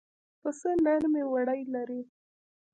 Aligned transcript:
پسه 0.41 0.69
نرمې 0.85 1.23
وړۍ 1.31 1.61
لري. 1.73 2.01